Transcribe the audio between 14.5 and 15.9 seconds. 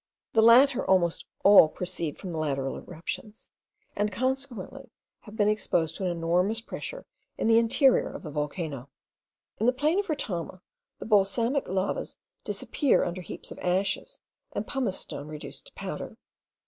and pumice stone reduced to